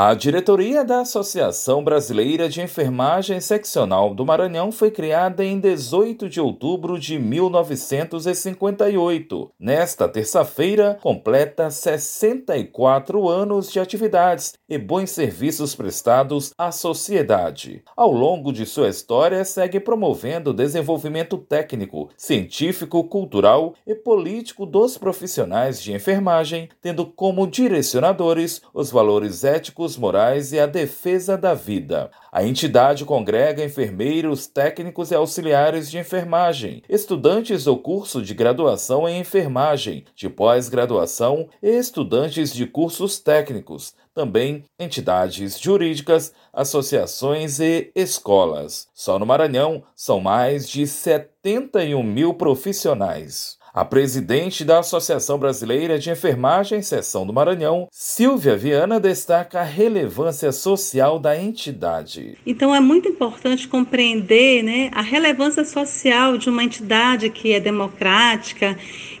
A 0.00 0.14
diretoria 0.14 0.84
da 0.84 1.00
Associação 1.00 1.82
Brasileira 1.82 2.48
de 2.48 2.62
Enfermagem 2.62 3.40
Seccional 3.40 4.14
do 4.14 4.24
Maranhão 4.24 4.70
foi 4.70 4.92
criada 4.92 5.44
em 5.44 5.58
18 5.58 6.28
de 6.28 6.40
outubro 6.40 7.00
de 7.00 7.18
1958. 7.18 9.50
Nesta 9.58 10.08
terça-feira, 10.08 10.96
completa 11.02 11.68
64 11.68 13.28
anos 13.28 13.72
de 13.72 13.80
atividades 13.80 14.54
e 14.68 14.78
bons 14.78 15.10
serviços 15.10 15.74
prestados 15.74 16.52
à 16.56 16.70
sociedade. 16.70 17.82
Ao 17.96 18.12
longo 18.12 18.52
de 18.52 18.64
sua 18.66 18.90
história, 18.90 19.44
segue 19.44 19.80
promovendo 19.80 20.50
o 20.50 20.54
desenvolvimento 20.54 21.36
técnico, 21.38 22.08
científico, 22.16 23.02
cultural 23.02 23.74
e 23.84 23.96
político 23.96 24.64
dos 24.64 24.96
profissionais 24.96 25.82
de 25.82 25.92
enfermagem, 25.92 26.68
tendo 26.80 27.04
como 27.04 27.48
direcionadores 27.48 28.62
os 28.72 28.92
valores 28.92 29.42
éticos 29.42 29.87
morais 29.96 30.52
e 30.52 30.58
a 30.58 30.66
defesa 30.66 31.36
da 31.36 31.54
vida. 31.54 32.10
A 32.30 32.44
entidade 32.44 33.04
congrega 33.04 33.64
enfermeiros, 33.64 34.46
técnicos 34.46 35.10
e 35.10 35.14
auxiliares 35.14 35.90
de 35.90 35.98
enfermagem, 35.98 36.82
estudantes 36.88 37.64
do 37.64 37.76
curso 37.76 38.22
de 38.22 38.34
graduação 38.34 39.08
em 39.08 39.20
enfermagem, 39.20 40.04
de 40.14 40.28
pós-graduação 40.28 41.48
e 41.62 41.70
estudantes 41.70 42.52
de 42.52 42.66
cursos 42.66 43.18
técnicos, 43.18 43.94
também 44.14 44.64
entidades 44.78 45.60
jurídicas, 45.60 46.32
associações 46.52 47.60
e 47.60 47.90
escolas. 47.94 48.88
Só 48.92 49.18
no 49.18 49.24
Maranhão 49.24 49.84
são 49.94 50.20
mais 50.20 50.68
de 50.68 50.86
71 50.86 52.02
mil 52.02 52.34
profissionais. 52.34 53.56
A 53.78 53.84
presidente 53.84 54.64
da 54.64 54.80
Associação 54.80 55.38
Brasileira 55.38 56.00
de 56.00 56.10
Enfermagem, 56.10 56.82
Seção 56.82 57.24
do 57.24 57.32
Maranhão, 57.32 57.86
Silvia 57.92 58.56
Viana, 58.56 58.98
destaca 58.98 59.60
a 59.60 59.62
relevância 59.62 60.50
social 60.50 61.16
da 61.20 61.40
entidade. 61.40 62.36
Então 62.44 62.74
é 62.74 62.80
muito 62.80 63.06
importante 63.06 63.68
compreender 63.68 64.64
né, 64.64 64.90
a 64.92 65.00
relevância 65.00 65.64
social 65.64 66.36
de 66.36 66.50
uma 66.50 66.64
entidade 66.64 67.30
que 67.30 67.52
é 67.52 67.60
democrática, 67.60 68.76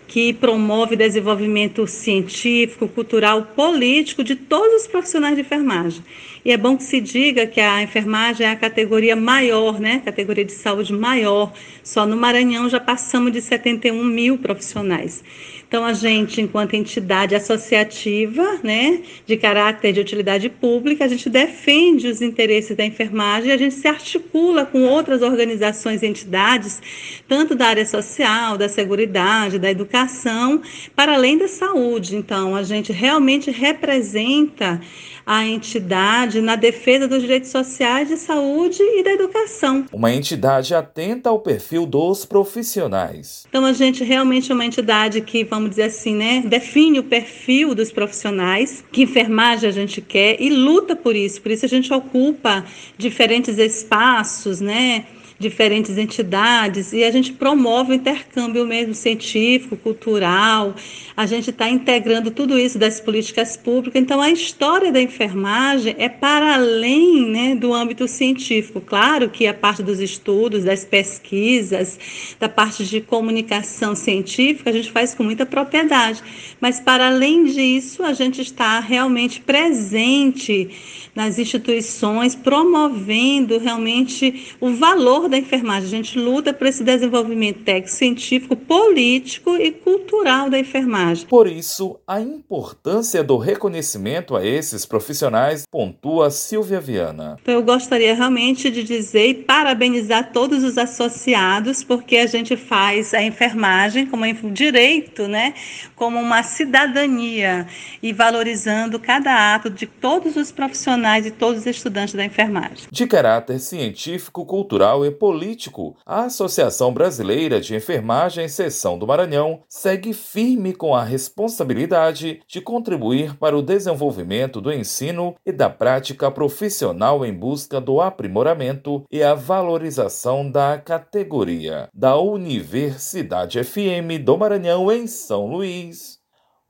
que 0.08 0.32
promove 0.32 0.96
desenvolvimento 0.96 1.86
científico, 1.86 2.88
cultural, 2.88 3.52
político 3.54 4.24
de 4.24 4.34
todos 4.34 4.82
os 4.82 4.86
profissionais 4.88 5.36
de 5.36 5.42
enfermagem. 5.42 6.02
E 6.44 6.50
é 6.50 6.56
bom 6.56 6.78
que 6.78 6.82
se 6.82 6.98
diga 6.98 7.46
que 7.46 7.60
a 7.60 7.82
enfermagem 7.82 8.46
é 8.46 8.50
a 8.50 8.56
categoria 8.56 9.14
maior, 9.14 9.78
né? 9.78 10.00
Categoria 10.02 10.46
de 10.46 10.52
saúde 10.52 10.94
maior. 10.94 11.52
Só 11.84 12.06
no 12.06 12.16
Maranhão 12.16 12.70
já 12.70 12.80
passamos 12.80 13.32
de 13.32 13.42
71 13.42 14.02
mil 14.02 14.38
profissionais. 14.38 15.22
Então, 15.68 15.84
a 15.84 15.92
gente, 15.92 16.40
enquanto 16.40 16.72
entidade 16.72 17.34
associativa, 17.34 18.58
né, 18.62 19.02
de 19.26 19.36
caráter 19.36 19.92
de 19.92 20.00
utilidade 20.00 20.48
pública, 20.48 21.04
a 21.04 21.08
gente 21.08 21.28
defende 21.28 22.08
os 22.08 22.22
interesses 22.22 22.74
da 22.74 22.86
enfermagem, 22.86 23.52
a 23.52 23.56
gente 23.58 23.74
se 23.74 23.86
articula 23.86 24.64
com 24.64 24.84
outras 24.84 25.20
organizações 25.20 26.02
e 26.02 26.06
entidades, 26.06 26.80
tanto 27.28 27.54
da 27.54 27.66
área 27.66 27.84
social, 27.84 28.56
da 28.56 28.66
seguridade, 28.66 29.58
da 29.58 29.70
educação, 29.98 30.62
para 30.94 31.14
além 31.14 31.36
da 31.36 31.48
saúde. 31.48 32.16
Então, 32.16 32.54
a 32.54 32.62
gente 32.62 32.92
realmente 32.92 33.50
representa 33.50 34.80
a 35.26 35.44
entidade 35.44 36.40
na 36.40 36.56
defesa 36.56 37.06
dos 37.06 37.20
direitos 37.20 37.50
sociais 37.50 38.08
de 38.08 38.16
saúde 38.16 38.82
e 38.82 39.02
da 39.02 39.12
educação. 39.12 39.84
Uma 39.92 40.10
entidade 40.10 40.74
atenta 40.74 41.28
ao 41.28 41.40
perfil 41.40 41.84
dos 41.84 42.24
profissionais. 42.24 43.44
Então 43.46 43.66
a 43.66 43.74
gente 43.74 44.02
realmente 44.02 44.50
é 44.50 44.54
uma 44.54 44.64
entidade 44.64 45.20
que, 45.20 45.44
vamos 45.44 45.68
dizer 45.68 45.82
assim, 45.82 46.14
né, 46.14 46.42
define 46.46 46.98
o 46.98 47.04
perfil 47.04 47.74
dos 47.74 47.92
profissionais, 47.92 48.82
que 48.90 49.02
enfermagem 49.02 49.68
a 49.68 49.72
gente 49.72 50.00
quer 50.00 50.40
e 50.40 50.48
luta 50.48 50.96
por 50.96 51.14
isso. 51.14 51.42
Por 51.42 51.52
isso 51.52 51.66
a 51.66 51.68
gente 51.68 51.92
ocupa 51.92 52.64
diferentes 52.96 53.58
espaços, 53.58 54.62
né? 54.62 55.04
Diferentes 55.38 55.96
entidades 55.96 56.92
e 56.92 57.04
a 57.04 57.10
gente 57.12 57.32
promove 57.32 57.92
o 57.92 57.94
intercâmbio 57.94 58.66
mesmo 58.66 58.92
científico, 58.92 59.76
cultural. 59.76 60.74
A 61.16 61.26
gente 61.26 61.50
está 61.50 61.68
integrando 61.68 62.30
tudo 62.30 62.58
isso 62.58 62.76
das 62.76 63.00
políticas 63.00 63.56
públicas. 63.56 64.02
Então, 64.02 64.20
a 64.20 64.30
história 64.30 64.90
da 64.90 65.00
enfermagem 65.00 65.94
é 65.96 66.08
para 66.08 66.54
além 66.54 67.30
né, 67.30 67.54
do 67.54 67.72
âmbito 67.72 68.08
científico. 68.08 68.80
Claro 68.80 69.30
que 69.30 69.46
a 69.46 69.54
parte 69.54 69.82
dos 69.82 70.00
estudos, 70.00 70.64
das 70.64 70.84
pesquisas, 70.84 71.98
da 72.40 72.48
parte 72.48 72.84
de 72.84 73.00
comunicação 73.00 73.94
científica, 73.94 74.70
a 74.70 74.72
gente 74.72 74.90
faz 74.90 75.14
com 75.14 75.22
muita 75.22 75.46
propriedade. 75.46 76.20
Mas, 76.60 76.80
para 76.80 77.06
além 77.06 77.44
disso, 77.44 78.02
a 78.02 78.12
gente 78.12 78.40
está 78.42 78.80
realmente 78.80 79.40
presente 79.40 80.70
nas 81.14 81.38
instituições, 81.38 82.36
promovendo 82.36 83.58
realmente 83.58 84.54
o 84.60 84.70
valor 84.70 85.27
da 85.28 85.38
enfermagem. 85.38 85.86
A 85.86 85.90
gente 85.90 86.18
luta 86.18 86.52
por 86.52 86.66
esse 86.66 86.82
desenvolvimento 86.82 87.62
técnico, 87.64 87.90
científico, 87.90 88.56
político 88.56 89.56
e 89.56 89.70
cultural 89.70 90.50
da 90.50 90.58
enfermagem. 90.58 91.26
Por 91.26 91.46
isso, 91.46 91.98
a 92.06 92.20
importância 92.20 93.22
do 93.22 93.36
reconhecimento 93.36 94.36
a 94.36 94.44
esses 94.44 94.84
profissionais, 94.86 95.64
pontua 95.70 96.30
Silvia 96.30 96.80
Viana. 96.80 97.36
Então, 97.40 97.54
eu 97.54 97.62
gostaria 97.62 98.14
realmente 98.14 98.70
de 98.70 98.82
dizer 98.82 99.26
e 99.26 99.34
parabenizar 99.34 100.32
todos 100.32 100.64
os 100.64 100.78
associados, 100.78 101.84
porque 101.84 102.16
a 102.16 102.26
gente 102.26 102.56
faz 102.56 103.14
a 103.14 103.22
enfermagem 103.22 104.06
como 104.06 104.24
um 104.24 104.52
direito, 104.52 105.26
né, 105.26 105.54
como 105.94 106.18
uma 106.18 106.42
cidadania 106.42 107.66
e 108.02 108.12
valorizando 108.12 108.98
cada 108.98 109.54
ato 109.54 109.70
de 109.70 109.86
todos 109.86 110.36
os 110.36 110.50
profissionais 110.50 111.26
e 111.26 111.30
todos 111.30 111.60
os 111.60 111.66
estudantes 111.66 112.14
da 112.14 112.24
enfermagem. 112.24 112.86
De 112.90 113.06
caráter 113.06 113.58
científico, 113.58 114.44
cultural 114.44 115.04
e 115.04 115.10
político, 115.18 115.96
a 116.06 116.24
Associação 116.24 116.92
Brasileira 116.92 117.60
de 117.60 117.74
Enfermagem 117.74 118.48
Seção 118.48 118.98
do 118.98 119.06
Maranhão 119.06 119.60
segue 119.68 120.12
firme 120.12 120.72
com 120.72 120.94
a 120.94 121.02
responsabilidade 121.02 122.40
de 122.46 122.60
contribuir 122.60 123.36
para 123.36 123.56
o 123.56 123.62
desenvolvimento 123.62 124.60
do 124.60 124.72
ensino 124.72 125.34
e 125.44 125.52
da 125.52 125.68
prática 125.68 126.30
profissional 126.30 127.26
em 127.26 127.34
busca 127.34 127.80
do 127.80 128.00
aprimoramento 128.00 129.04
e 129.10 129.22
a 129.22 129.34
valorização 129.34 130.50
da 130.50 130.78
categoria 130.78 131.88
da 131.92 132.16
Universidade 132.16 133.62
FM 133.62 134.22
do 134.24 134.38
Maranhão 134.38 134.90
em 134.90 135.06
São 135.06 135.46
Luís. 135.46 136.18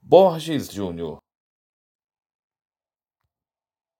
Borges 0.02 0.72
Júnior 0.72 1.18